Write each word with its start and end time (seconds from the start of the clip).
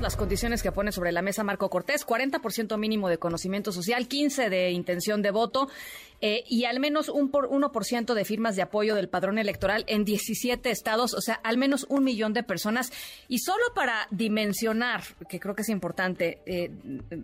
las 0.00 0.16
condiciones 0.16 0.62
que 0.62 0.72
pone 0.72 0.92
sobre 0.92 1.12
la 1.12 1.20
mesa 1.20 1.44
Marco 1.44 1.68
Cortés, 1.68 2.06
40% 2.06 2.78
mínimo 2.78 3.08
de 3.08 3.18
conocimiento 3.18 3.70
social, 3.70 4.08
15% 4.08 4.48
de 4.48 4.70
intención 4.70 5.20
de 5.20 5.30
voto 5.30 5.68
eh, 6.20 6.44
y 6.48 6.64
al 6.64 6.80
menos 6.80 7.08
un 7.08 7.30
por, 7.30 7.50
1% 7.50 8.14
de 8.14 8.24
firmas 8.24 8.56
de 8.56 8.62
apoyo 8.62 8.94
del 8.94 9.08
padrón 9.08 9.38
electoral 9.38 9.84
en 9.88 10.04
17 10.04 10.70
estados, 10.70 11.12
o 11.12 11.20
sea, 11.20 11.34
al 11.34 11.58
menos 11.58 11.86
un 11.88 12.04
millón 12.04 12.32
de 12.32 12.42
personas. 12.42 12.92
Y 13.28 13.40
solo 13.40 13.64
para 13.74 14.06
dimensionar, 14.10 15.02
que 15.28 15.38
creo 15.38 15.54
que 15.54 15.62
es 15.62 15.68
importante, 15.68 16.40
eh, 16.46 16.70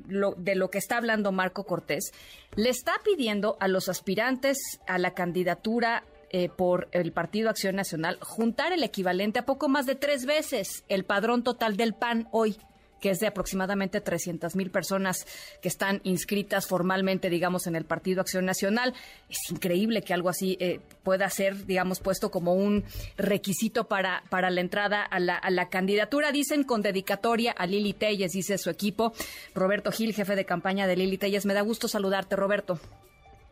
lo, 0.08 0.32
de 0.32 0.54
lo 0.54 0.70
que 0.70 0.79
está 0.79 0.98
hablando 0.98 1.32
Marco 1.32 1.64
Cortés, 1.64 2.12
le 2.56 2.68
está 2.68 2.93
pidiendo 3.04 3.56
a 3.61 3.68
los 3.68 3.88
aspirantes 3.88 4.58
a 4.86 4.98
la 4.98 5.12
candidatura 5.12 6.04
eh, 6.30 6.48
por 6.48 6.88
el 6.90 7.12
Partido 7.12 7.48
Acción 7.48 7.77
Nacional 7.77 8.18
juntar 8.20 8.72
el 8.72 8.82
equivalente 8.82 9.38
a 9.38 9.46
poco 9.46 9.68
más 9.68 9.86
de 9.86 9.95
tres 9.95 10.27
veces 10.27 10.84
el 10.88 11.04
padrón 11.04 11.45
total 11.45 11.77
del 11.77 11.95
PAN 11.95 12.27
hoy 12.32 12.56
que 13.00 13.10
es 13.10 13.20
de 13.20 13.27
aproximadamente 13.27 14.00
300 14.00 14.56
mil 14.56 14.70
personas 14.70 15.27
que 15.60 15.68
están 15.68 16.00
inscritas 16.05 16.66
formalmente, 16.66 17.30
digamos, 17.30 17.66
en 17.66 17.77
el 17.77 17.84
Partido 17.84 18.20
Acción 18.20 18.45
Nacional. 18.45 18.95
Es 19.28 19.50
increíble 19.50 20.02
que 20.02 20.14
algo 20.14 20.28
así 20.28 20.56
eh, 20.60 20.80
pueda 21.02 21.28
ser, 21.30 21.66
digamos, 21.66 22.00
puesto 22.00 22.30
como 22.30 22.55
un 22.55 22.84
requisito 23.16 23.88
para, 23.88 24.22
para 24.30 24.50
la 24.50 24.60
entrada 24.60 25.02
a 25.02 25.20
la, 25.20 25.36
a 25.36 25.50
la 25.50 25.69
candidatura. 25.69 26.32
Dicen 26.32 26.64
con 26.64 26.82
dedicatoria 26.82 27.52
a 27.52 27.66
Lili 27.66 27.92
Telles, 27.92 28.32
dice 28.32 28.59
su 28.59 28.70
equipo. 28.70 29.12
Roberto 29.55 29.92
Gil, 29.92 30.14
jefe 30.14 30.36
de 30.36 30.44
campaña 30.44 30.86
de 30.86 30.97
Lili 30.97 31.19
Telles. 31.19 31.47
Me 31.47 31.55
da 31.55 31.60
gusto 31.60 31.88
saludarte, 31.88 32.36
Roberto. 32.36 32.80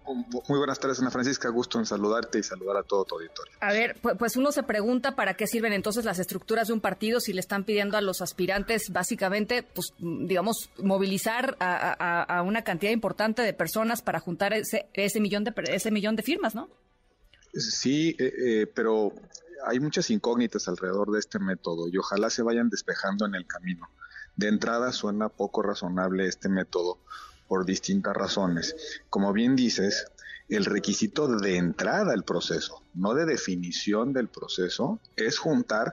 Muy 0.07 0.59
buenas 0.59 0.79
tardes, 0.79 1.01
Ana 1.01 1.11
Francisca. 1.11 1.49
Gusto 1.49 1.79
en 1.79 1.87
saludarte 1.87 2.39
y 2.39 2.43
saludar 2.43 2.77
a 2.77 2.83
todo 2.83 3.05
tu 3.05 3.15
auditorio. 3.15 3.55
A 3.61 3.73
ver, 3.73 3.97
pues 4.19 4.37
uno 4.37 4.53
se 4.53 4.62
pregunta 4.62 5.17
para 5.17 5.35
qué 5.35 5.47
sirven 5.47 5.73
entonces 5.73 6.05
las 6.05 6.19
estructuras 6.19 6.69
de 6.69 6.75
un 6.75 6.81
partido 6.81 7.20
si 7.20 7.33
le 7.33 7.41
están 7.41 7.65
pidiendo 7.65 7.97
a 7.97 8.03
los 8.03 8.20
aspirantes, 8.20 8.91
básicamente, 8.91 9.62
pues, 9.62 9.95
digamos, 9.98 10.69
movilizar 10.78 11.56
a, 11.59 12.43
una 12.45 12.62
cantidad 12.62 12.93
importante 12.93 13.43
de 13.43 13.55
personas 13.55 14.03
para 14.03 14.20
juntar 14.20 14.53
ese, 14.53 14.89
ese, 14.93 15.20
millón, 15.20 15.45
de, 15.45 15.55
ese 15.69 15.91
millón 15.91 16.17
de 16.17 16.23
firmas, 16.23 16.55
¿no? 16.55 16.69
Sí, 17.55 18.15
eh, 18.19 18.33
eh, 18.47 18.67
pero 18.67 19.12
hay 19.67 19.81
muchas 19.81 20.11
incógnitas 20.11 20.69
alrededor 20.69 21.12
de 21.12 21.21
este 21.21 21.39
método 21.39 21.89
y 21.89 21.97
ojalá 21.97 22.28
se 22.28 22.43
vayan 22.43 22.69
despejando 22.69 23.25
en 23.27 23.34
el 23.34 23.47
camino. 23.47 23.89
De 24.37 24.48
entrada 24.48 24.93
suena 24.93 25.28
poco 25.28 25.62
razonable 25.62 26.27
este 26.27 26.48
método 26.48 26.98
por 27.48 27.64
distintas 27.64 28.14
razones. 28.14 28.75
Como 29.11 29.33
bien 29.33 29.56
dices, 29.56 30.06
el 30.48 30.64
requisito 30.64 31.28
de 31.28 31.56
entrada 31.56 32.12
al 32.12 32.25
proceso, 32.25 32.83
no 32.95 33.14
de 33.14 33.25
definición 33.25 34.12
del 34.12 34.28
proceso, 34.28 35.00
es 35.17 35.39
juntar 35.39 35.92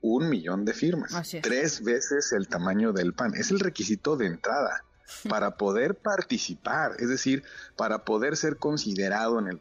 un 0.00 0.30
millón 0.30 0.64
de 0.64 0.72
firmas, 0.72 1.12
tres 1.42 1.84
veces 1.84 2.32
el 2.32 2.48
tamaño 2.48 2.92
del 2.92 3.12
PAN. 3.12 3.34
Es 3.34 3.50
el 3.50 3.60
requisito 3.60 4.16
de 4.16 4.26
entrada 4.26 4.84
para 5.28 5.56
poder 5.56 5.96
participar, 5.96 6.92
es 6.98 7.08
decir, 7.08 7.42
para 7.76 8.04
poder 8.04 8.36
ser 8.36 8.56
considerado 8.56 9.38
en 9.38 9.48
el 9.48 9.60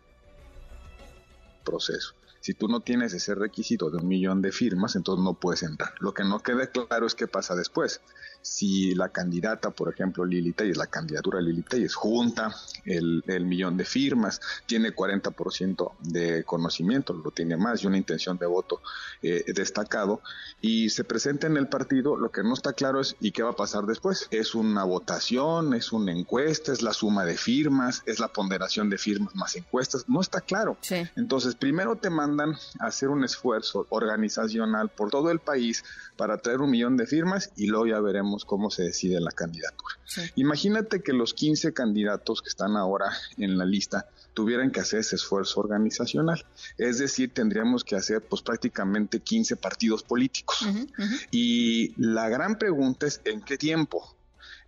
proceso. 1.65 2.15
Si 2.41 2.53
tú 2.53 2.69
no 2.69 2.79
tienes 2.79 3.13
ese 3.13 3.35
requisito 3.35 3.89
de 3.89 3.97
un 3.97 4.07
millón 4.07 4.41
de 4.41 4.53
firmas, 4.53 4.95
entonces 4.95 5.23
no 5.25 5.33
puedes 5.33 5.61
entrar. 5.61 5.93
Lo 5.99 6.13
que 6.13 6.23
no 6.23 6.39
queda 6.39 6.67
claro 6.67 7.05
es 7.05 7.13
qué 7.13 7.27
pasa 7.27 7.53
después 7.53 7.99
si 8.41 8.95
la 8.95 9.09
candidata, 9.09 9.71
por 9.71 9.91
ejemplo, 9.93 10.25
Lili 10.25 10.53
Telles, 10.53 10.77
la 10.77 10.87
candidatura 10.87 11.39
de 11.39 11.45
Lili 11.45 11.61
Telles, 11.63 11.95
junta 11.95 12.55
el, 12.85 13.23
millón 13.45 13.77
de 13.77 13.85
firmas, 13.85 14.39
tiene 14.65 14.93
40% 14.93 15.91
de 16.01 16.43
conocimiento, 16.43 17.13
lo 17.13 17.31
tiene 17.31 17.57
más 17.57 17.83
y 17.83 17.87
una 17.87 17.97
intención 17.97 18.37
de 18.37 18.45
voto 18.45 18.81
eh, 19.21 19.43
destacado, 19.53 20.21
y 20.61 20.89
se 20.89 21.03
presenta 21.03 21.47
en 21.47 21.57
el 21.57 21.67
partido, 21.67 22.17
lo 22.17 22.31
que 22.31 22.43
no 22.43 22.53
está 22.53 22.73
claro 22.73 22.99
es 22.99 23.15
¿y 23.19 23.31
qué 23.31 23.43
va 23.43 23.51
a 23.51 23.55
pasar 23.55 23.85
después? 23.85 24.27
¿Es 24.31 24.55
una 24.55 24.83
votación? 24.83 25.73
¿Es 25.73 25.91
una 25.91 26.11
encuesta? 26.11 26.71
¿Es 26.71 26.81
la 26.81 26.93
suma 26.93 27.25
de 27.25 27.37
firmas? 27.37 28.03
¿Es 28.05 28.19
la 28.19 28.27
ponderación 28.27 28.89
de 28.89 28.97
firmas 28.97 29.35
más 29.35 29.55
encuestas? 29.55 30.05
No 30.07 30.21
está 30.21 30.41
claro. 30.41 30.77
Entonces, 31.15 31.55
primero 31.55 31.95
te 31.95 32.09
mandan 32.09 32.55
a 32.79 32.87
hacer 32.87 33.09
un 33.09 33.23
esfuerzo 33.23 33.87
organizacional 33.89 34.89
por 34.89 35.09
todo 35.09 35.31
el 35.31 35.39
país 35.39 35.83
para 36.17 36.37
traer 36.37 36.61
un 36.61 36.71
millón 36.71 36.97
de 36.97 37.05
firmas 37.05 37.51
y 37.55 37.67
luego 37.67 37.87
ya 37.87 37.99
veremos 37.99 38.28
cómo 38.45 38.69
se 38.69 38.83
decide 38.83 39.19
la 39.19 39.31
candidatura. 39.31 39.95
Imagínate 40.35 41.01
que 41.01 41.13
los 41.13 41.33
15 41.33 41.73
candidatos 41.73 42.41
que 42.41 42.49
están 42.49 42.75
ahora 42.77 43.11
en 43.37 43.57
la 43.57 43.65
lista 43.65 44.07
tuvieran 44.33 44.71
que 44.71 44.79
hacer 44.79 44.99
ese 44.99 45.15
esfuerzo 45.15 45.59
organizacional. 45.59 46.45
Es 46.77 46.97
decir, 46.97 47.33
tendríamos 47.33 47.83
que 47.83 47.95
hacer 47.95 48.21
pues 48.21 48.41
prácticamente 48.41 49.19
15 49.19 49.55
partidos 49.57 50.03
políticos. 50.03 50.65
Y 51.31 51.93
la 52.01 52.29
gran 52.29 52.57
pregunta 52.57 53.05
es 53.07 53.21
¿en 53.25 53.41
qué 53.41 53.57
tiempo? 53.57 54.15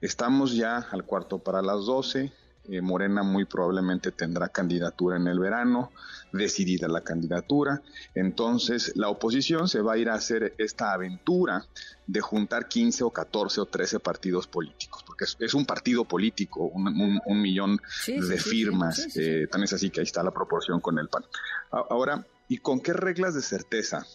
Estamos 0.01 0.55
ya 0.55 0.77
al 0.77 1.05
cuarto 1.05 1.39
para 1.39 1.61
las 1.61 1.85
12, 1.85 2.31
eh, 2.71 2.81
Morena 2.81 3.21
muy 3.21 3.43
probablemente 3.43 4.13
tendrá 4.13 4.47
candidatura 4.47 5.17
en 5.17 5.27
el 5.27 5.39
verano, 5.39 5.91
decidida 6.31 6.87
la 6.87 7.01
candidatura. 7.01 7.81
Entonces 8.15 8.93
la 8.95 9.09
oposición 9.09 9.67
se 9.67 9.81
va 9.81 9.93
a 9.93 9.97
ir 9.97 10.09
a 10.09 10.13
hacer 10.13 10.55
esta 10.57 10.93
aventura 10.93 11.65
de 12.07 12.21
juntar 12.21 12.69
15 12.69 13.03
o 13.03 13.09
14 13.09 13.59
o 13.59 13.65
13 13.65 13.99
partidos 13.99 14.47
políticos, 14.47 15.03
porque 15.05 15.25
es, 15.25 15.53
un 15.53 15.65
partido 15.65 16.05
político, 16.05 16.61
un, 16.65 17.41
millón 17.41 17.77
de 18.07 18.37
firmas, 18.37 19.17
eh, 19.17 19.47
tan 19.51 19.63
es 19.63 19.73
así 19.73 19.89
que 19.89 19.99
ahí 19.99 20.05
está 20.05 20.23
la 20.23 20.31
proporción 20.31 20.79
con 20.79 20.97
el 20.97 21.09
PAN. 21.09 21.25
Ahora, 21.71 22.25
¿y 22.47 22.59
con 22.59 22.79
qué 22.79 22.93
reglas 22.93 23.35
de 23.35 23.41
certeza? 23.41 24.05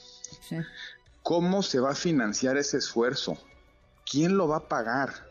¿Cómo 1.22 1.62
se 1.62 1.78
va 1.78 1.90
a 1.90 1.94
financiar 1.94 2.56
ese 2.56 2.78
esfuerzo? 2.78 3.36
¿Quién 4.10 4.38
lo 4.38 4.48
va 4.48 4.58
a 4.58 4.68
pagar? 4.68 5.25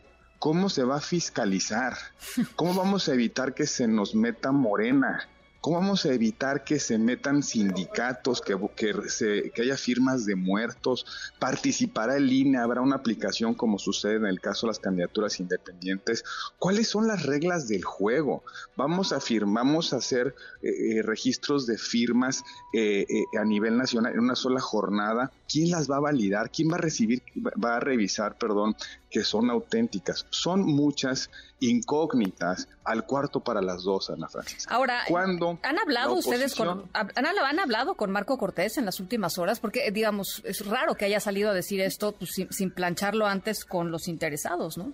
¿Cómo 0.46 0.68
se 0.68 0.84
va 0.84 0.98
a 0.98 1.00
fiscalizar? 1.00 1.94
¿Cómo 2.54 2.72
vamos 2.72 3.08
a 3.08 3.14
evitar 3.14 3.52
que 3.52 3.66
se 3.66 3.88
nos 3.88 4.14
meta 4.14 4.52
morena? 4.52 5.28
¿Cómo 5.60 5.80
vamos 5.80 6.06
a 6.06 6.12
evitar 6.14 6.62
que 6.62 6.78
se 6.78 6.96
metan 6.96 7.42
sindicatos, 7.42 8.40
que, 8.40 8.56
que, 8.76 9.62
haya 9.62 9.76
firmas 9.76 10.24
de 10.24 10.36
muertos? 10.36 11.04
¿Participará 11.40 12.18
el 12.18 12.32
INE? 12.32 12.58
¿Habrá 12.58 12.80
una 12.80 12.94
aplicación 12.94 13.54
como 13.54 13.80
sucede 13.80 14.14
en 14.14 14.26
el 14.26 14.40
caso 14.40 14.66
de 14.66 14.70
las 14.70 14.78
candidaturas 14.78 15.40
independientes? 15.40 16.22
¿Cuáles 16.60 16.88
son 16.88 17.08
las 17.08 17.24
reglas 17.24 17.66
del 17.66 17.82
juego? 17.82 18.44
¿Vamos 18.76 19.12
a 19.12 19.18
firmamos 19.18 19.92
a 19.92 19.96
hacer 19.96 20.36
eh, 20.62 20.68
eh, 20.68 21.02
registros 21.02 21.66
de 21.66 21.76
firmas 21.76 22.44
eh, 22.72 23.04
a 23.36 23.44
nivel 23.44 23.76
nacional 23.76 24.12
en 24.12 24.20
una 24.20 24.36
sola 24.36 24.60
jornada? 24.60 25.32
¿Quién 25.48 25.72
las 25.72 25.90
va 25.90 25.96
a 25.96 26.00
validar? 26.00 26.52
¿Quién 26.52 26.70
va 26.70 26.76
a 26.76 26.78
recibir, 26.78 27.24
va 27.42 27.78
a 27.78 27.80
revisar, 27.80 28.38
perdón, 28.38 28.76
que 29.16 29.24
son 29.24 29.48
auténticas? 29.48 30.26
Son 30.28 30.60
muchas 30.60 31.30
incógnitas 31.60 32.68
al 32.84 33.06
cuarto 33.06 33.40
para 33.40 33.62
las 33.62 33.82
dos, 33.82 34.10
Ana 34.10 34.28
Francisca. 34.28 34.74
Ahora, 34.74 35.04
¿cuándo 35.08 35.58
¿han 35.62 35.78
hablado 35.78 36.12
ustedes 36.12 36.54
con, 36.54 36.84
han, 36.92 37.58
hablado 37.58 37.94
con 37.94 38.10
Marco 38.10 38.36
Cortés 38.36 38.76
en 38.76 38.84
las 38.84 39.00
últimas 39.00 39.38
horas? 39.38 39.58
Porque, 39.58 39.90
digamos, 39.90 40.42
es 40.44 40.66
raro 40.66 40.96
que 40.96 41.06
haya 41.06 41.18
salido 41.18 41.48
a 41.48 41.54
decir 41.54 41.80
esto 41.80 42.12
pues, 42.12 42.32
sin, 42.50 42.70
plancharlo 42.70 43.26
antes 43.26 43.64
con 43.64 43.90
los 43.90 44.06
interesados, 44.06 44.76
¿no? 44.76 44.92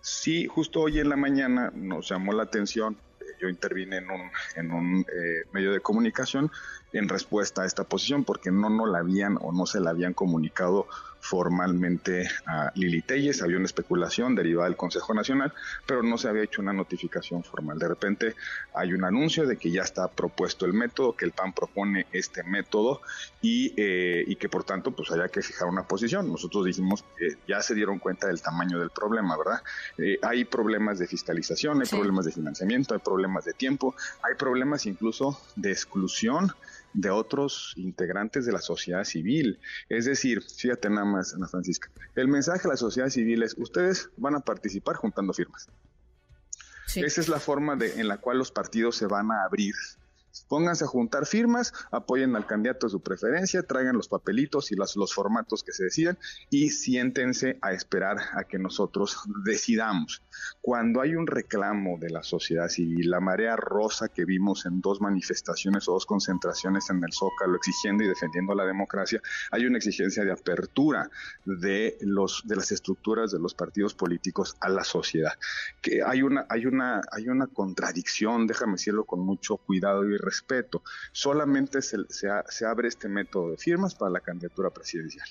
Sí, 0.00 0.48
justo 0.48 0.80
hoy 0.80 0.98
en 0.98 1.10
la 1.10 1.16
mañana 1.16 1.70
nos 1.72 2.08
llamó 2.08 2.32
la 2.32 2.42
atención, 2.42 2.96
yo 3.40 3.48
intervine 3.48 3.98
en 3.98 4.10
un, 4.10 4.30
en 4.56 4.72
un 4.72 5.00
eh, 5.02 5.44
medio 5.52 5.70
de 5.70 5.78
comunicación 5.78 6.50
en 6.92 7.08
respuesta 7.08 7.62
a 7.62 7.66
esta 7.66 7.84
posición 7.84 8.24
porque 8.24 8.50
no 8.50 8.70
no 8.70 8.86
la 8.86 8.98
habían 8.98 9.38
o 9.40 9.52
no 9.52 9.66
se 9.66 9.78
la 9.78 9.90
habían 9.90 10.14
comunicado 10.14 10.88
formalmente 11.20 12.28
a 12.46 12.72
Lili 12.74 13.02
Telles, 13.02 13.42
había 13.42 13.56
una 13.56 13.66
especulación 13.66 14.34
derivada 14.34 14.68
del 14.68 14.76
Consejo 14.76 15.14
Nacional, 15.14 15.52
pero 15.86 16.02
no 16.02 16.16
se 16.18 16.28
había 16.28 16.44
hecho 16.44 16.62
una 16.62 16.72
notificación 16.72 17.44
formal. 17.44 17.78
De 17.78 17.88
repente 17.88 18.34
hay 18.74 18.92
un 18.92 19.04
anuncio 19.04 19.46
de 19.46 19.56
que 19.56 19.70
ya 19.70 19.82
está 19.82 20.08
propuesto 20.08 20.64
el 20.66 20.72
método, 20.72 21.16
que 21.16 21.24
el 21.24 21.32
PAN 21.32 21.52
propone 21.52 22.06
este 22.12 22.42
método 22.42 23.02
y, 23.42 23.74
eh, 23.76 24.24
y 24.26 24.36
que 24.36 24.48
por 24.48 24.64
tanto 24.64 24.92
pues 24.92 25.10
haya 25.10 25.28
que 25.28 25.42
fijar 25.42 25.68
una 25.68 25.82
posición. 25.82 26.30
Nosotros 26.30 26.64
dijimos 26.64 27.04
que 27.16 27.36
ya 27.46 27.60
se 27.60 27.74
dieron 27.74 27.98
cuenta 27.98 28.28
del 28.28 28.40
tamaño 28.40 28.78
del 28.78 28.90
problema, 28.90 29.36
¿verdad? 29.36 29.62
Eh, 29.98 30.18
hay 30.22 30.44
problemas 30.44 30.98
de 30.98 31.06
fiscalización, 31.06 31.80
hay 31.80 31.88
problemas 31.88 32.24
de 32.24 32.32
financiamiento, 32.32 32.94
hay 32.94 33.00
problemas 33.00 33.44
de 33.44 33.52
tiempo, 33.52 33.94
hay 34.22 34.34
problemas 34.36 34.86
incluso 34.86 35.40
de 35.56 35.72
exclusión 35.72 36.52
de 36.92 37.10
otros 37.10 37.74
integrantes 37.76 38.46
de 38.46 38.52
la 38.52 38.60
sociedad 38.60 39.04
civil. 39.04 39.58
Es 39.88 40.04
decir, 40.04 40.42
fíjate 40.42 40.90
nada 40.90 41.04
más, 41.04 41.34
Ana 41.34 41.48
Francisca, 41.48 41.90
el 42.14 42.28
mensaje 42.28 42.66
a 42.66 42.72
la 42.72 42.76
sociedad 42.76 43.08
civil 43.08 43.42
es, 43.42 43.54
ustedes 43.58 44.10
van 44.16 44.34
a 44.34 44.40
participar 44.40 44.96
juntando 44.96 45.32
firmas. 45.32 45.68
Esa 46.94 47.20
es 47.20 47.28
la 47.28 47.38
forma 47.38 47.76
de, 47.76 48.00
en 48.00 48.08
la 48.08 48.18
cual 48.18 48.38
los 48.38 48.50
partidos 48.50 48.96
se 48.96 49.06
van 49.06 49.30
a 49.30 49.44
abrir 49.44 49.74
Pónganse 50.48 50.84
a 50.84 50.88
juntar 50.88 51.26
firmas, 51.26 51.72
apoyen 51.90 52.34
al 52.36 52.46
candidato 52.46 52.86
de 52.86 52.90
su 52.90 53.00
preferencia, 53.00 53.62
traigan 53.62 53.96
los 53.96 54.08
papelitos 54.08 54.72
y 54.72 54.76
los, 54.76 54.96
los 54.96 55.12
formatos 55.12 55.62
que 55.62 55.72
se 55.72 55.84
decidan 55.84 56.18
y 56.50 56.70
siéntense 56.70 57.58
a 57.60 57.72
esperar 57.72 58.18
a 58.32 58.44
que 58.44 58.58
nosotros 58.58 59.18
decidamos. 59.44 60.22
Cuando 60.60 61.00
hay 61.00 61.14
un 61.14 61.26
reclamo 61.26 61.98
de 61.98 62.10
la 62.10 62.22
sociedad 62.22 62.68
civil, 62.68 63.10
la 63.10 63.20
marea 63.20 63.56
rosa 63.56 64.08
que 64.08 64.24
vimos 64.24 64.66
en 64.66 64.80
dos 64.80 65.00
manifestaciones 65.00 65.88
o 65.88 65.92
dos 65.92 66.06
concentraciones 66.06 66.88
en 66.90 67.02
el 67.04 67.12
Zócalo 67.12 67.56
exigiendo 67.56 68.04
y 68.04 68.08
defendiendo 68.08 68.54
la 68.54 68.64
democracia, 68.64 69.20
hay 69.50 69.66
una 69.66 69.78
exigencia 69.78 70.24
de 70.24 70.32
apertura 70.32 71.10
de 71.44 71.96
los 72.00 72.42
de 72.46 72.56
las 72.56 72.72
estructuras 72.72 73.30
de 73.32 73.38
los 73.38 73.54
partidos 73.54 73.94
políticos 73.94 74.56
a 74.60 74.68
la 74.68 74.84
sociedad. 74.84 75.32
Que 75.82 76.02
hay 76.02 76.22
una 76.22 76.46
hay 76.48 76.66
una 76.66 77.00
hay 77.12 77.28
una 77.28 77.46
contradicción, 77.46 78.46
déjame 78.46 78.72
decirlo 78.72 79.04
con 79.04 79.20
mucho 79.20 79.56
cuidado 79.56 80.04
y 80.04 80.16
respeto. 80.16 80.37
Solamente 81.12 81.82
se, 81.82 81.98
se 82.08 82.66
abre 82.66 82.88
este 82.88 83.08
método 83.08 83.50
de 83.50 83.56
firmas 83.56 83.94
para 83.94 84.10
la 84.10 84.20
candidatura 84.20 84.70
presidencial, 84.70 85.28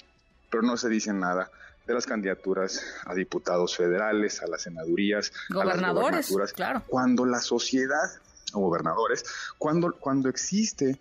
pero 0.49 0.63
no 0.63 0.77
se 0.77 0.89
dice 0.89 1.13
nada 1.13 1.49
de 1.87 1.93
las 1.93 2.05
candidaturas 2.05 2.83
a 3.05 3.13
diputados 3.15 3.75
federales, 3.75 4.41
a 4.43 4.47
las 4.47 4.63
senadurías, 4.63 5.31
gobernadores, 5.49 6.29
a 6.35 6.39
las 6.39 6.53
claro. 6.53 6.83
Cuando 6.87 7.25
la 7.25 7.39
sociedad, 7.39 8.11
o 8.53 8.59
gobernadores, 8.59 9.23
cuando, 9.57 9.93
cuando 9.93 10.29
existe 10.29 10.99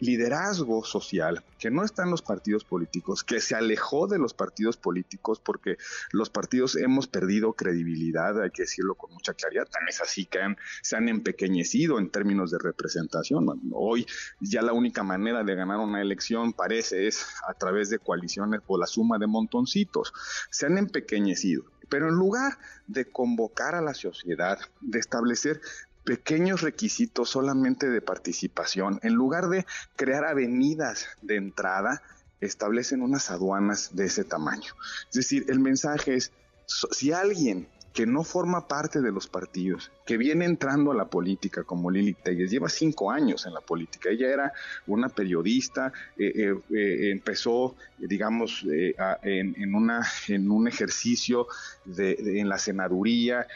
liderazgo 0.00 0.84
social 0.84 1.44
que 1.58 1.70
no 1.70 1.84
está 1.84 2.04
en 2.04 2.10
los 2.10 2.22
partidos 2.22 2.64
políticos, 2.64 3.24
que 3.24 3.40
se 3.40 3.54
alejó 3.54 4.06
de 4.06 4.18
los 4.18 4.32
partidos 4.32 4.76
políticos 4.76 5.40
porque 5.40 5.76
los 6.12 6.30
partidos 6.30 6.76
hemos 6.76 7.08
perdido 7.08 7.54
credibilidad, 7.54 8.40
hay 8.40 8.50
que 8.50 8.62
decirlo 8.62 8.94
con 8.94 9.12
mucha 9.12 9.34
claridad, 9.34 9.66
tan 9.66 9.88
es 9.88 10.00
así 10.00 10.26
que 10.26 10.38
se 10.82 10.96
han 10.96 11.08
empequeñecido 11.08 11.98
en 11.98 12.10
términos 12.10 12.50
de 12.50 12.58
representación. 12.58 13.46
Hoy 13.72 14.06
ya 14.40 14.62
la 14.62 14.72
única 14.72 15.02
manera 15.02 15.42
de 15.42 15.54
ganar 15.54 15.78
una 15.78 16.00
elección 16.00 16.52
parece 16.52 17.08
es 17.08 17.26
a 17.48 17.54
través 17.54 17.90
de 17.90 17.98
coaliciones 17.98 18.60
o 18.66 18.78
la 18.78 18.86
suma 18.86 19.18
de 19.18 19.26
montoncitos. 19.26 20.12
Se 20.50 20.66
han 20.66 20.78
empequeñecido. 20.78 21.64
Pero 21.88 22.08
en 22.08 22.16
lugar 22.16 22.58
de 22.86 23.10
convocar 23.10 23.74
a 23.74 23.80
la 23.80 23.94
sociedad, 23.94 24.58
de 24.80 24.98
establecer 24.98 25.60
pequeños 26.08 26.62
requisitos 26.62 27.28
solamente 27.28 27.86
de 27.86 28.00
participación, 28.00 28.98
en 29.02 29.12
lugar 29.12 29.50
de 29.50 29.66
crear 29.94 30.24
avenidas 30.24 31.06
de 31.20 31.36
entrada, 31.36 32.02
establecen 32.40 33.02
unas 33.02 33.30
aduanas 33.30 33.94
de 33.94 34.06
ese 34.06 34.24
tamaño. 34.24 34.72
Es 35.10 35.16
decir, 35.16 35.44
el 35.48 35.60
mensaje 35.60 36.14
es, 36.14 36.32
si 36.64 37.12
alguien 37.12 37.68
que 37.98 38.06
no 38.06 38.22
forma 38.22 38.68
parte 38.68 39.00
de 39.00 39.10
los 39.10 39.26
partidos, 39.26 39.90
que 40.06 40.16
viene 40.16 40.44
entrando 40.44 40.92
a 40.92 40.94
la 40.94 41.06
política 41.06 41.64
como 41.64 41.90
Lili 41.90 42.14
Telles, 42.14 42.48
lleva 42.48 42.68
cinco 42.68 43.10
años 43.10 43.44
en 43.44 43.52
la 43.52 43.60
política. 43.60 44.08
Ella 44.08 44.32
era 44.32 44.52
una 44.86 45.08
periodista, 45.08 45.92
eh, 46.16 46.30
eh, 46.32 46.54
eh, 46.70 47.10
empezó, 47.10 47.74
digamos, 47.98 48.64
en, 48.68 49.74
una, 49.74 50.06
en 50.28 50.48
un 50.48 50.68
ejercicio 50.68 51.48
de, 51.84 52.38
en 52.38 52.48
la 52.48 52.58
senaduría, 52.58 53.48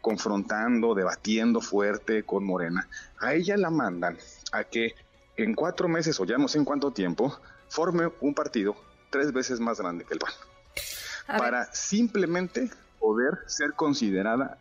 confrontando, 0.00 0.96
debatiendo 0.96 1.60
fuerte 1.60 2.24
con 2.24 2.42
Morena, 2.42 2.88
a 3.20 3.34
ella 3.34 3.56
la 3.56 3.70
mandan 3.70 4.18
a 4.50 4.64
que 4.64 4.96
en 5.36 5.54
cuatro 5.54 5.86
meses 5.86 6.18
o 6.18 6.24
ya 6.24 6.36
no 6.36 6.48
sé 6.48 6.58
en 6.58 6.64
cuánto 6.64 6.90
tiempo 6.90 7.38
forme 7.68 8.10
un 8.22 8.34
partido 8.34 8.74
tres 9.10 9.32
veces 9.32 9.60
más 9.60 9.78
grande 9.78 10.04
que 10.04 10.14
el 10.14 10.18
PAN. 10.18 10.32
Para 11.38 11.72
simplemente 11.72 12.70
poder 12.98 13.38
ser 13.46 13.74
considerada 13.74 14.58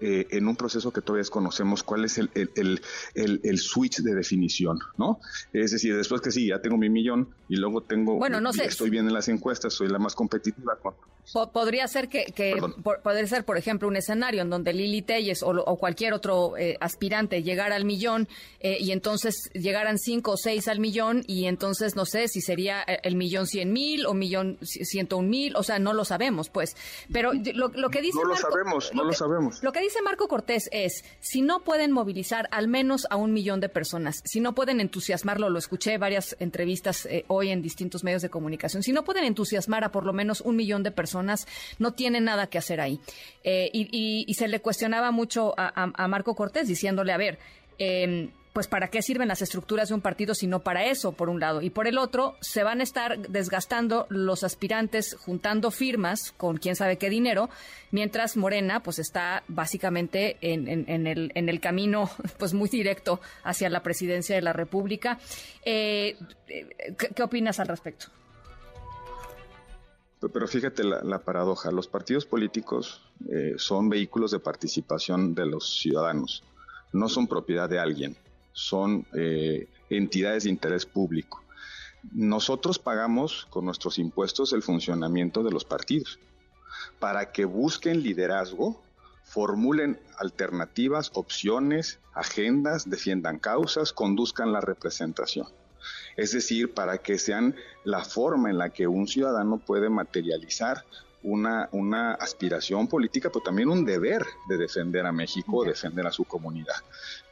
eh, 0.00 0.26
en 0.30 0.46
un 0.46 0.54
proceso 0.54 0.92
que 0.92 1.00
todavía 1.00 1.22
desconocemos 1.22 1.82
cuál 1.82 2.04
es 2.04 2.18
el, 2.18 2.30
el, 2.34 2.80
el, 3.14 3.40
el, 3.42 3.58
switch 3.58 3.98
de 3.98 4.14
definición, 4.14 4.78
¿no? 4.96 5.18
Es 5.52 5.72
decir, 5.72 5.96
después 5.96 6.20
que 6.20 6.30
sí, 6.30 6.46
ya 6.46 6.60
tengo 6.60 6.76
mi 6.76 6.88
millón 6.88 7.28
y 7.48 7.56
luego 7.56 7.82
tengo, 7.82 8.16
bueno, 8.16 8.40
no 8.40 8.52
sé. 8.52 8.66
estoy 8.66 8.90
bien 8.90 9.06
en 9.06 9.12
las 9.12 9.28
encuestas, 9.28 9.74
soy 9.74 9.88
la 9.88 9.98
más 9.98 10.14
competitiva. 10.14 10.78
Podría 11.52 11.86
ser 11.88 12.08
que, 12.08 12.26
que 12.26 12.56
podría 13.02 13.26
ser, 13.26 13.44
por 13.44 13.58
ejemplo, 13.58 13.88
un 13.88 13.96
escenario 13.96 14.42
en 14.42 14.50
donde 14.50 14.72
Lili 14.72 15.02
Telles 15.02 15.42
o, 15.42 15.76
cualquier 15.76 16.14
otro 16.14 16.56
eh, 16.56 16.76
aspirante 16.80 17.42
llegara 17.42 17.76
al 17.76 17.84
millón 17.84 18.28
eh, 18.60 18.78
y 18.80 18.92
entonces 18.92 19.50
llegaran 19.52 19.98
cinco 19.98 20.32
o 20.32 20.36
seis 20.36 20.68
al 20.68 20.80
millón 20.80 21.24
y 21.26 21.46
entonces 21.46 21.96
no 21.96 22.06
sé 22.06 22.28
si 22.28 22.40
sería 22.40 22.82
el 22.82 23.16
millón 23.16 23.46
cien 23.46 23.72
mil 23.72 24.06
o 24.06 24.14
millón 24.14 24.58
ciento 24.62 25.18
un 25.18 25.28
mil, 25.28 25.56
o 25.56 25.62
sea, 25.62 25.78
no 25.78 25.92
lo 25.92 26.04
sabemos, 26.04 26.48
pues. 26.50 26.76
Pero 27.12 27.32
lo, 27.32 27.68
lo 27.68 27.90
que 27.90 28.00
dice 28.00 28.18
no 28.22 28.28
lo 28.28 28.36
sabemos, 28.36 28.90
no 28.94 29.04
lo, 29.04 29.12
sabemos. 29.12 29.62
Lo 29.62 29.72
que 29.72 29.80
dice 29.80 29.87
Marco 30.02 30.28
Cortés 30.28 30.68
es, 30.72 31.04
si 31.20 31.42
no 31.42 31.60
pueden 31.60 31.92
movilizar 31.92 32.48
al 32.50 32.68
menos 32.68 33.06
a 33.10 33.16
un 33.16 33.32
millón 33.32 33.60
de 33.60 33.68
personas, 33.68 34.20
si 34.24 34.40
no 34.40 34.54
pueden 34.54 34.80
entusiasmarlo, 34.80 35.50
lo 35.50 35.58
escuché 35.58 35.94
en 35.94 36.00
varias 36.00 36.36
entrevistas 36.38 37.06
eh, 37.06 37.24
hoy 37.28 37.50
en 37.50 37.62
distintos 37.62 38.04
medios 38.04 38.22
de 38.22 38.28
comunicación, 38.28 38.82
si 38.82 38.92
no 38.92 39.04
pueden 39.04 39.24
entusiasmar 39.24 39.84
a 39.84 39.92
por 39.92 40.04
lo 40.04 40.12
menos 40.12 40.40
un 40.40 40.56
millón 40.56 40.82
de 40.82 40.90
personas, 40.90 41.46
no 41.78 41.92
tienen 41.92 42.24
nada 42.24 42.48
que 42.48 42.58
hacer 42.58 42.80
ahí. 42.80 43.00
Eh, 43.44 43.70
y, 43.72 44.34
se 44.34 44.46
le 44.46 44.60
cuestionaba 44.60 45.10
mucho 45.10 45.54
a, 45.56 46.06
Marco 46.06 46.36
Cortés 46.36 46.68
diciéndole, 46.68 47.12
a 47.12 47.16
ver, 47.16 47.38
eh, 47.78 48.30
pues 48.52 48.66
para 48.66 48.88
qué 48.88 49.02
sirven 49.02 49.28
las 49.28 49.42
estructuras 49.42 49.88
de 49.88 49.94
un 49.94 50.00
partido 50.00 50.34
si 50.34 50.46
no 50.46 50.60
para 50.60 50.86
eso, 50.86 51.12
por 51.12 51.28
un 51.28 51.40
lado. 51.40 51.62
Y 51.62 51.70
por 51.70 51.86
el 51.86 51.98
otro, 51.98 52.36
se 52.40 52.62
van 52.62 52.80
a 52.80 52.82
estar 52.82 53.18
desgastando 53.28 54.06
los 54.08 54.44
aspirantes 54.44 55.16
juntando 55.18 55.70
firmas 55.70 56.32
con 56.36 56.56
quién 56.56 56.76
sabe 56.76 56.98
qué 56.98 57.10
dinero, 57.10 57.50
mientras 57.90 58.36
Morena 58.36 58.82
pues 58.82 58.98
está 58.98 59.42
básicamente 59.48 60.36
en, 60.40 60.66
el, 61.06 61.32
en 61.34 61.48
el 61.48 61.60
camino 61.60 62.10
pues 62.38 62.54
muy 62.54 62.68
directo 62.68 63.20
hacia 63.44 63.68
la 63.68 63.82
presidencia 63.82 64.34
de 64.34 64.42
la 64.42 64.52
República. 64.52 65.18
Eh, 65.64 66.16
¿qué, 67.14 67.22
opinas 67.22 67.60
al 67.60 67.68
respecto? 67.68 68.06
Pero 70.32 70.48
fíjate 70.48 70.82
la, 70.82 71.18
paradoja, 71.20 71.70
los 71.70 71.86
partidos 71.86 72.26
políticos 72.26 73.02
eh, 73.30 73.54
son 73.56 73.88
vehículos 73.88 74.32
de 74.32 74.40
participación 74.40 75.32
de 75.32 75.46
los 75.46 75.78
ciudadanos, 75.78 76.42
no 76.92 77.08
son 77.08 77.28
propiedad 77.28 77.68
de 77.68 77.78
alguien 77.78 78.16
son 78.58 79.06
eh, 79.14 79.68
entidades 79.88 80.42
de 80.42 80.50
interés 80.50 80.84
público. 80.84 81.44
Nosotros 82.10 82.80
pagamos 82.80 83.46
con 83.50 83.64
nuestros 83.64 84.00
impuestos 84.00 84.52
el 84.52 84.62
funcionamiento 84.62 85.44
de 85.44 85.52
los 85.52 85.64
partidos 85.64 86.18
para 86.98 87.30
que 87.30 87.44
busquen 87.44 88.02
liderazgo, 88.02 88.82
formulen 89.22 90.00
alternativas, 90.18 91.12
opciones, 91.14 92.00
agendas, 92.14 92.90
defiendan 92.90 93.38
causas, 93.38 93.92
conduzcan 93.92 94.52
la 94.52 94.60
representación. 94.60 95.46
Es 96.16 96.32
decir, 96.32 96.74
para 96.74 96.98
que 96.98 97.16
sean 97.16 97.54
la 97.84 98.04
forma 98.04 98.50
en 98.50 98.58
la 98.58 98.70
que 98.70 98.88
un 98.88 99.06
ciudadano 99.06 99.58
puede 99.58 99.88
materializar 99.88 100.84
una, 101.22 101.68
una 101.72 102.12
aspiración 102.12 102.88
política, 102.88 103.30
pero 103.30 103.44
también 103.44 103.68
un 103.68 103.84
deber 103.84 104.24
de 104.48 104.56
defender 104.56 105.06
a 105.06 105.12
México, 105.12 105.64
defender 105.64 106.06
a 106.06 106.12
su 106.12 106.24
comunidad. 106.24 106.76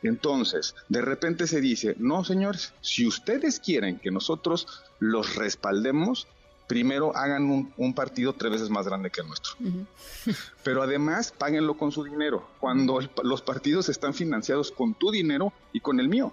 Entonces, 0.02 0.74
de 0.88 1.02
repente 1.02 1.46
se 1.46 1.60
dice, 1.60 1.94
no, 1.98 2.24
señores, 2.24 2.72
si 2.80 3.06
ustedes 3.06 3.60
quieren 3.60 3.98
que 3.98 4.10
nosotros 4.10 4.66
los 4.98 5.36
respaldemos, 5.36 6.26
primero 6.66 7.16
hagan 7.16 7.72
un, 7.76 7.94
partido 7.94 8.32
tres 8.32 8.52
veces 8.52 8.70
más 8.70 8.86
grande 8.86 9.10
que 9.10 9.20
el 9.20 9.28
nuestro. 9.28 9.52
Pero 10.64 10.82
además, 10.82 11.32
páguenlo 11.36 11.76
con 11.76 11.92
su 11.92 12.04
dinero. 12.04 12.48
Cuando 12.60 13.00
los 13.22 13.42
partidos 13.42 13.88
están 13.88 14.14
financiados 14.14 14.72
con 14.72 14.94
tu 14.94 15.10
dinero 15.10 15.52
y 15.72 15.80
con 15.80 16.00
el 16.00 16.08
mío. 16.08 16.32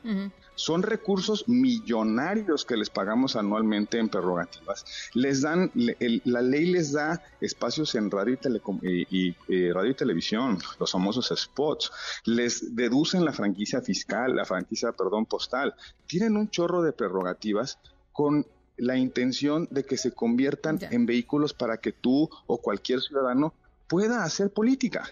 Son 0.56 0.84
recursos 0.84 1.48
millonarios 1.48 2.63
que 2.66 2.78
les 2.78 2.90
pagamos 2.90 3.36
anualmente 3.36 3.98
en 3.98 4.10
prerrogativas. 4.10 4.86
Les 5.13 5.42
dan, 5.42 5.72
la 5.74 6.42
ley 6.42 6.66
les 6.66 6.92
da 6.92 7.24
espacios 7.42 7.96
en 7.96 8.12
radio 8.12 8.38
y, 8.82 9.36
y, 9.48 9.72
radio 9.72 9.92
y 9.92 9.96
televisión, 9.96 10.60
los 10.80 10.92
famosos 10.92 11.34
spots. 11.36 11.92
Les 12.25 12.75
deducen 12.75 13.25
la 13.25 13.34
franquicia 13.34 13.82
fiscal, 13.82 14.36
la 14.36 14.46
franquicia, 14.46 14.92
perdón, 14.92 15.25
postal. 15.25 15.74
Tienen 16.06 16.38
un 16.38 16.50
chorro 16.50 16.84
de 16.84 16.94
prerrogativas 16.94 17.80
con 18.12 18.46
la 18.77 18.98
intención 18.98 19.68
de 19.72 19.84
que 19.84 19.98
se 19.98 20.12
conviertan 20.12 20.80
en 20.92 21.06
vehículos 21.06 21.53
para 21.53 21.77
que 21.77 21.92
tú 21.92 22.30
o 22.48 22.58
cualquier 22.58 23.01
ciudadano 23.01 23.53
pueda 23.88 24.24
hacer 24.24 24.50
política, 24.50 25.08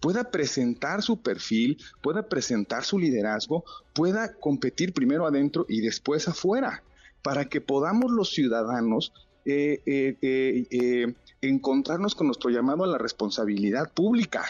pueda 0.00 0.30
presentar 0.30 1.02
su 1.02 1.20
perfil, 1.20 1.78
pueda 2.02 2.28
presentar 2.28 2.84
su 2.84 2.98
liderazgo, 2.98 3.64
pueda 3.94 4.34
competir 4.34 4.92
primero 4.92 5.26
adentro 5.26 5.66
y 5.68 5.80
después 5.80 6.28
afuera, 6.28 6.82
para 7.22 7.46
que 7.46 7.60
podamos 7.60 8.10
los 8.10 8.30
ciudadanos 8.30 9.12
eh, 9.44 9.80
eh, 9.86 10.16
eh, 10.70 11.14
encontrarnos 11.40 12.16
con 12.16 12.26
nuestro 12.26 12.50
llamado 12.50 12.84
a 12.84 12.88
la 12.88 12.98
responsabilidad 12.98 13.92
pública. 13.92 14.44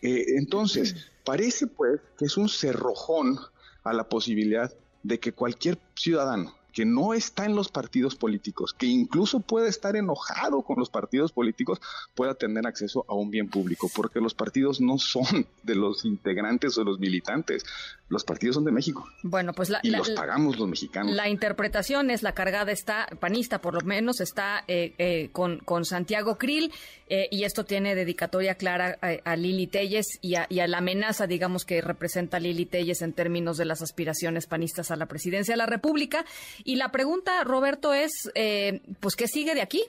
entonces, 0.00 1.10
parece 1.24 1.66
pues 1.66 2.00
que 2.18 2.24
es 2.26 2.36
un 2.36 2.48
cerrojón 2.48 3.38
a 3.84 3.92
la 3.92 4.08
posibilidad 4.08 4.72
de 5.02 5.18
que 5.18 5.32
cualquier 5.32 5.78
ciudadano 5.94 6.54
que 6.72 6.84
no 6.84 7.14
está 7.14 7.44
en 7.44 7.54
los 7.54 7.68
partidos 7.68 8.16
políticos, 8.16 8.74
que 8.74 8.86
incluso 8.86 9.40
puede 9.40 9.68
estar 9.68 9.96
enojado 9.96 10.62
con 10.62 10.78
los 10.78 10.90
partidos 10.90 11.32
políticos, 11.32 11.80
pueda 12.14 12.34
tener 12.34 12.66
acceso 12.66 13.04
a 13.08 13.14
un 13.14 13.30
bien 13.30 13.48
público, 13.48 13.90
porque 13.94 14.20
los 14.20 14.34
partidos 14.34 14.80
no 14.80 14.98
son 14.98 15.46
de 15.62 15.74
los 15.74 16.04
integrantes 16.04 16.76
o 16.78 16.84
los 16.84 16.98
militantes, 16.98 17.64
los 18.08 18.24
partidos 18.24 18.56
son 18.56 18.64
de 18.64 18.72
México. 18.72 19.08
Bueno, 19.22 19.52
pues 19.52 19.70
la, 19.70 19.80
y 19.82 19.90
los 19.90 20.10
pagamos 20.10 20.58
los 20.58 20.68
mexicanos. 20.68 21.14
La 21.14 21.28
interpretación 21.28 22.10
es 22.10 22.22
la 22.22 22.32
cargada 22.32 22.72
está 22.72 23.06
panista, 23.20 23.60
por 23.60 23.74
lo 23.74 23.80
menos 23.80 24.20
está 24.20 24.64
eh, 24.68 24.94
eh, 24.98 25.30
con, 25.32 25.58
con 25.58 25.84
Santiago 25.84 26.36
Krill 26.36 26.72
eh, 27.08 27.28
y 27.30 27.44
esto 27.44 27.64
tiene 27.64 27.94
dedicatoria 27.94 28.54
clara 28.54 28.98
a, 29.24 29.36
Lili 29.36 29.66
Telles 29.66 30.18
y 30.20 30.36
a, 30.36 30.46
y 30.48 30.60
a, 30.60 30.66
la 30.66 30.78
amenaza, 30.78 31.26
digamos, 31.26 31.64
que 31.64 31.80
representa 31.80 32.38
Lili 32.38 32.66
Telles 32.66 33.02
en 33.02 33.12
términos 33.12 33.56
de 33.56 33.64
las 33.64 33.82
aspiraciones 33.82 34.46
panistas 34.46 34.90
a 34.90 34.96
la 34.96 35.06
presidencia 35.06 35.52
de 35.52 35.58
la 35.58 35.66
República. 35.66 36.24
Y 36.64 36.76
la 36.76 36.92
pregunta, 36.92 37.42
Roberto, 37.44 37.92
es, 37.92 38.30
eh, 38.34 38.82
pues, 39.00 39.16
¿qué 39.16 39.28
sigue 39.28 39.54
de 39.54 39.62
aquí? 39.62 39.84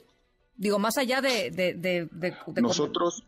Digo, 0.55 0.79
más 0.79 0.97
allá 0.97 1.21
de... 1.21 1.51
de, 1.51 2.37
nosotros, 2.61 3.23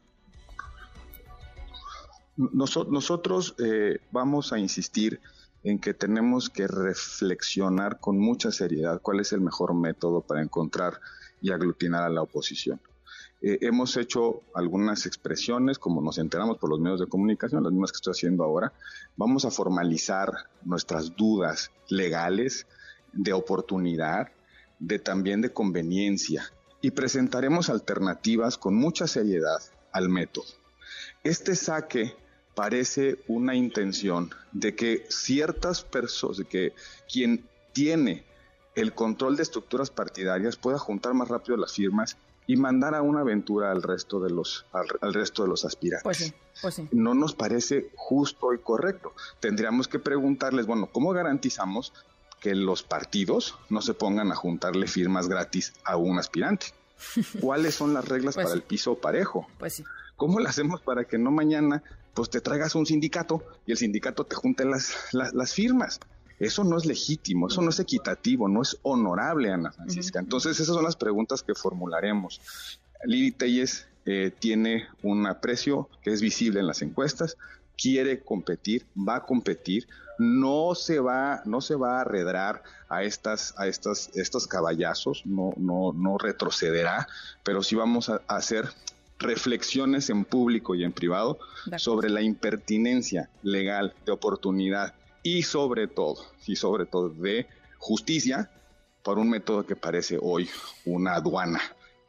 nosotros 2.38 3.56
eh, 3.60 4.00
vamos 4.12 4.54
a 4.54 4.60
insistir 4.60 5.20
en 5.64 5.80
que 5.80 5.94
tenemos 5.94 6.50
que 6.50 6.68
reflexionar 6.68 8.00
con 8.00 8.20
mucha 8.20 8.52
seriedad 8.52 9.02
cuál 9.02 9.20
es 9.20 9.34
el 9.34 9.42
mejor 9.42 9.74
método 9.74 10.22
para 10.22 10.44
encontrar 10.44 11.00
y 11.42 11.52
aglutinar 11.52 12.04
a 12.04 12.10
la 12.10 12.22
oposición. 12.22 12.80
Eh, 13.42 13.60
hemos 13.62 13.98
hecho 13.98 14.44
algunas 14.54 15.06
expresiones, 15.06 15.80
como 15.80 16.02
nos 16.02 16.18
enteramos 16.18 16.58
por 16.58 16.70
los 16.70 16.80
medios 16.80 17.00
de 17.00 17.08
comunicación, 17.08 17.64
las 17.64 17.72
mismas 17.72 17.92
que 17.92 17.98
estoy 17.98 18.12
haciendo 18.12 18.44
ahora. 18.44 18.74
Vamos 19.18 19.46
a 19.46 19.52
formalizar 19.52 20.32
nuestras 20.64 21.16
dudas 21.16 21.72
legales 21.90 22.68
de 23.16 23.34
oportunidad, 23.34 24.30
de 24.80 25.00
también 25.00 25.42
de 25.42 25.52
conveniencia 25.52 26.52
y 26.82 26.92
presentaremos 26.92 27.70
alternativas 27.70 28.58
con 28.58 28.76
mucha 28.76 29.08
seriedad 29.08 29.60
al 29.92 30.10
método. 30.10 30.46
Este 31.24 31.56
saque 31.56 32.16
parece 32.54 33.18
una 33.28 33.56
intención 33.56 34.30
de 34.52 34.76
que 34.76 35.06
ciertas 35.10 35.82
personas, 35.82 36.38
de 36.38 36.46
que 36.46 36.74
quien 37.12 37.48
tiene 37.74 38.24
el 38.76 38.94
control 38.94 39.36
de 39.36 39.44
estructuras 39.44 39.90
partidarias 39.90 40.58
pueda 40.58 40.78
juntar 40.78 41.14
más 41.14 41.30
rápido 41.30 41.58
las 41.58 41.74
firmas 41.74 42.18
y 42.48 42.58
mandar 42.58 42.94
a 42.94 43.02
una 43.02 43.22
aventura 43.22 43.72
al 43.72 43.82
resto 43.82 44.20
de 44.20 44.30
los 44.30 44.66
al, 44.72 45.14
resto 45.14 45.44
de 45.44 45.50
los 45.50 45.66
aspirantes. 45.66 46.04
Pues 46.04 46.34
pues 46.62 46.82
no 46.92 47.14
nos 47.16 47.34
parece 47.34 47.90
justo 47.96 48.54
y 48.54 48.60
correcto. 48.60 49.14
Tendríamos 49.40 49.88
que 49.88 50.00
preguntarles, 50.00 50.66
bueno, 50.68 50.90
¿cómo 50.92 51.12
garantizamos 51.12 51.92
que 52.46 52.54
los 52.54 52.84
partidos 52.84 53.56
no 53.72 53.82
se 53.82 53.96
pongan 53.96 54.32
a 54.32 54.36
juntarle 54.36 54.86
firmas 54.86 55.28
gratis 55.28 55.74
a 55.84 55.98
un 55.98 56.20
aspirante. 56.20 56.68
¿Cuáles 57.42 57.74
son 57.74 57.96
las 57.96 58.08
reglas 58.08 58.36
pues 58.36 58.46
para 58.46 58.56
el 58.56 58.62
piso 58.62 59.00
parejo? 59.00 59.48
Pues 59.58 59.78
sí. 59.78 59.84
¿Cómo 60.16 60.40
lo 60.40 60.48
hacemos 60.48 60.80
para 60.80 61.06
que 61.06 61.18
no 61.18 61.32
mañana 61.32 61.82
pues 62.14 62.30
te 62.30 62.42
traigas 62.42 62.76
un 62.76 62.86
sindicato 62.86 63.44
y 63.66 63.72
el 63.72 63.80
sindicato 63.80 64.26
te 64.26 64.36
junte 64.36 64.64
las, 64.64 64.94
las, 65.12 65.54
firmas? 65.54 66.00
Eso 66.38 66.64
no 66.64 66.78
es 66.78 66.86
legítimo, 66.86 67.48
eso 67.48 67.64
no 67.64 67.72
es 67.72 67.80
equitativo, 67.80 68.48
no 68.48 68.62
es 68.62 68.78
honorable, 68.84 69.52
Ana 69.52 69.72
Francisca. 69.72 70.20
Entonces, 70.20 70.60
esas 70.60 70.76
son 70.76 70.84
las 70.84 70.96
preguntas 70.96 71.42
que 71.42 71.56
formularemos. 71.56 72.42
Lili 73.06 73.32
Telles 73.32 73.88
eh, 74.06 74.32
tiene 74.38 74.86
un 75.02 75.26
aprecio 75.26 75.90
que 76.04 76.12
es 76.12 76.22
visible 76.22 76.60
en 76.60 76.68
las 76.68 76.84
encuestas, 76.84 77.38
quiere 77.78 78.22
competir, 78.22 78.86
va 78.96 79.18
a 79.18 79.26
competir, 79.26 79.88
no 80.18 80.76
se 80.76 81.00
va, 81.00 81.42
no 81.46 81.62
se 81.62 81.76
va 81.76 81.98
a 81.98 82.02
arredrar 82.02 82.64
a 82.90 83.04
estas, 83.04 83.54
a 83.58 83.68
estas, 83.68 84.10
estos 84.16 84.48
caballazos, 84.48 85.26
no, 85.26 85.54
no, 85.58 85.92
no 85.94 86.18
retrocederá, 86.18 87.08
pero 87.44 87.64
sí 87.64 87.76
vamos 87.76 88.10
a, 88.10 88.22
hacer 88.28 88.70
reflexiones 89.18 90.10
en 90.10 90.26
público 90.26 90.76
y 90.76 90.84
en 90.84 90.92
privado 90.92 91.40
sobre 91.78 92.10
la 92.10 92.22
impertinencia 92.22 93.30
legal 93.44 93.94
de 94.06 94.12
oportunidad 94.12 94.94
y 95.24 95.44
sobre 95.44 95.88
todo, 95.88 96.26
y 96.46 96.56
sobre 96.58 96.86
todo 96.86 97.10
de 97.10 97.48
justicia 97.78 98.52
por 99.04 99.18
un 99.18 99.30
método 99.30 99.66
que 99.66 99.76
parece 99.76 100.18
hoy 100.22 100.50
una 100.86 101.16
aduana 101.16 101.62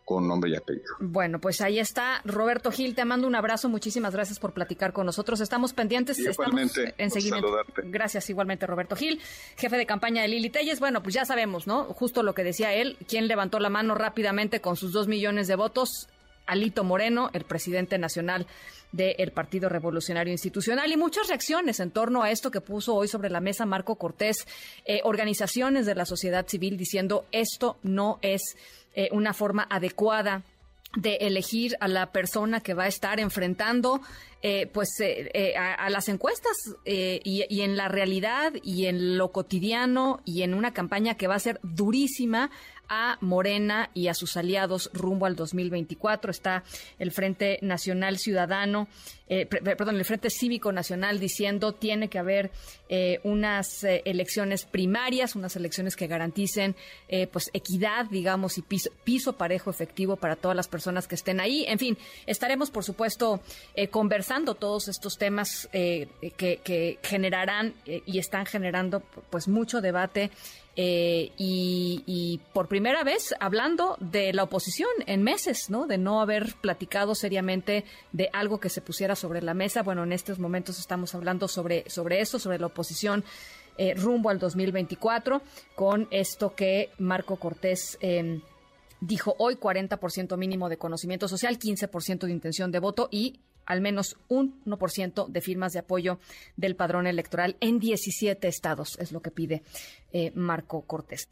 con 0.07 0.29
nombre 0.29 0.53
y 0.53 0.57
apellido. 0.57 0.95
Bueno, 1.01 1.41
pues 1.41 1.61
ahí 1.61 1.81
está. 1.81 2.23
Roberto 2.25 2.71
Gil, 2.71 2.95
te 2.95 3.05
mando 3.05 3.27
un 3.27 3.35
abrazo. 3.35 3.69
Muchísimas 3.69 4.15
gracias 4.15 4.39
por 4.39 4.53
platicar 4.53 4.93
con 4.93 5.05
nosotros. 5.05 5.41
Estamos 5.41 5.73
pendientes. 5.73 6.17
Igualmente, 6.21 6.95
en 6.97 7.11
seguimiento. 7.11 7.49
Gracias 7.87 8.31
igualmente, 8.31 8.69
Roberto 8.69 8.95
Gil, 8.95 9.21
jefe 9.57 9.77
de 9.77 9.85
campaña 9.85 10.23
de 10.23 10.29
Lili 10.29 10.49
Telles. 10.49 10.79
Bueno, 10.79 11.03
pues 11.03 11.13
ya 11.13 11.25
sabemos, 11.25 11.67
¿no? 11.67 11.87
Justo 11.87 12.23
lo 12.23 12.35
que 12.35 12.45
decía 12.45 12.73
él. 12.73 12.97
¿Quién 13.09 13.27
levantó 13.27 13.59
la 13.59 13.69
mano 13.69 13.97
rápidamente 13.97 14.61
con 14.61 14.77
sus 14.77 14.93
dos 14.93 15.09
millones 15.09 15.49
de 15.49 15.57
votos? 15.57 16.09
Alito 16.47 16.85
Moreno, 16.85 17.31
el 17.33 17.43
presidente 17.45 17.99
nacional 17.99 18.47
del 18.93 19.33
Partido 19.33 19.69
Revolucionario 19.69 20.33
Institucional 20.33 20.93
y 20.93 20.97
muchas 20.97 21.27
reacciones 21.27 21.81
en 21.81 21.91
torno 21.91 22.23
a 22.23 22.31
esto 22.31 22.53
que 22.53 22.61
puso 22.61 22.95
hoy 22.95 23.09
sobre 23.09 23.31
la 23.31 23.41
mesa 23.41 23.67
Marco 23.67 23.97
Cortés, 23.97 24.47
eh, 24.85 25.01
organizaciones 25.03 25.87
de 25.87 25.97
la 25.97 26.07
sociedad 26.07 26.47
civil 26.47 26.77
diciendo 26.77 27.27
esto 27.33 27.79
no 27.83 28.21
es 28.23 28.57
eh, 28.97 29.09
una 29.13 29.33
forma 29.33 29.67
adecuada 29.71 30.43
de 30.97 31.17
elegir 31.21 31.77
a 31.81 31.89
la 31.89 32.11
persona 32.11 32.61
que 32.61 32.75
va 32.75 32.85
a 32.85 32.89
estar 32.89 33.21
enfrentando 33.21 34.01
eh, 34.49 34.71
pues 34.73 35.01
eh, 35.01 35.57
a, 35.57 35.91
las 35.91 36.09
encuestas 36.09 36.77
y, 36.85 37.45
y, 37.49 37.61
en 37.63 37.77
la 37.77 37.89
realidad 37.89 38.53
y 38.63 38.87
en 38.87 39.19
lo 39.19 39.33
cotidiano 39.33 40.21
y 40.25 40.43
en 40.43 40.55
una 40.55 40.73
campaña 40.73 41.17
que 41.17 41.27
va 41.27 41.35
a 41.35 41.41
ser 41.41 41.59
durísima 41.65 42.53
a 42.89 43.19
Morena 43.21 43.91
y 43.95 44.09
a 44.09 44.15
sus 44.15 44.37
aliados 44.37 44.91
rumbo 44.93 45.27
al 45.27 45.37
2024. 45.37 46.31
Está 46.31 46.63
el 46.99 47.11
Frente 47.11 47.59
Nacional 47.63 48.19
Ciudadano, 48.19 48.89
eh, 49.29 49.47
perdón, 49.47 49.97
el 49.97 50.05
Frente 50.05 50.31
Cívico 50.31 50.71
Nacional 50.71 51.19
diciendo 51.19 51.73
tiene 51.73 52.09
que 52.09 52.19
haber 52.19 52.53
eh, 52.89 53.19
unas 53.25 53.83
eh, 53.83 54.03
elecciones 54.05 54.65
primarias, 54.65 55.35
unas 55.35 55.57
elecciones 55.57 55.97
que 55.97 56.07
garanticen 56.07 56.77
pues 57.33 57.51
equidad, 57.53 58.07
digamos, 58.07 58.59
y 58.59 58.63
piso, 58.63 58.91
piso, 59.05 59.35
parejo 59.35 59.71
efectivo 59.71 60.17
para 60.17 60.37
todas 60.37 60.57
las 60.57 60.69
personas 60.69 61.07
que 61.07 61.15
estén 61.15 61.41
ahí. 61.41 61.65
En 61.67 61.79
fin, 61.79 61.97
estaremos, 62.27 62.71
por 62.71 62.85
supuesto, 62.85 63.41
conversando 63.91 64.36
todos 64.45 64.89
estos 64.89 65.19
temas 65.19 65.69
que, 65.73 66.09
que, 66.37 66.99
generarán 67.03 67.75
y 67.85 68.19
están 68.19 68.47
generando 68.47 69.01
pues 69.31 69.49
mucho 69.49 69.81
debate 69.81 70.31
eh, 70.79 71.33
y, 71.39 72.39
por 72.53 72.69
primera 72.69 73.03
vez 73.03 73.35
hablando 73.41 73.97
de 73.99 74.35
la 74.35 74.43
oposición 74.43 74.91
en 75.07 75.23
meses, 75.23 75.71
¿no? 75.71 75.87
De 75.87 75.97
no 75.97 76.21
haber 76.21 76.55
platicado 76.61 77.15
seriamente 77.15 77.85
de 78.13 78.29
algo 78.35 78.61
que 78.61 78.69
se 78.69 78.83
pusiera 78.83 79.17
sobre 79.17 79.41
la 79.41 79.55
mesa. 79.55 79.83
Bueno, 79.83 80.05
en 80.05 80.13
estos 80.13 80.39
momentos 80.39 80.79
estamos 80.79 81.15
hablando 81.15 81.49
sobre, 81.49 81.89
sobre 81.89 82.21
eso, 82.21 82.39
sobre 82.39 82.59
la 82.59 82.67
oposición 82.67 83.25
eh, 83.79 83.95
rumbo 83.95 84.29
al 84.29 84.39
2024, 84.39 85.41
con 85.75 86.09
esto 86.11 86.55
que 86.55 86.91
Marco 86.99 87.37
Cortés. 87.37 87.97
Em, 88.01 88.43
dijo 89.01 89.35
hoy 89.39 89.57
40% 89.57 90.37
mínimo 90.37 90.69
de 90.69 90.79
conocimiento 90.79 91.29
social, 91.29 91.59
15% 91.59 92.21
de 92.21 92.33
intención 92.33 92.71
de 92.71 92.79
voto 92.79 93.09
y 93.11 93.41
al 93.67 93.81
menos 93.81 94.17
un 94.29 94.63
1% 94.65 95.29
de 95.29 95.41
firmas 95.41 95.73
de 95.73 95.81
apoyo 95.81 96.19
del 96.57 96.77
padrón 96.77 97.07
electoral 97.07 97.57
en 97.61 97.79
17 97.79 98.49
estados, 98.49 98.99
es 98.99 99.13
lo 99.13 99.21
que 99.21 99.31
pide 99.31 99.63
eh, 100.13 100.33
Marco 100.35 100.83
Cortés. 100.83 101.29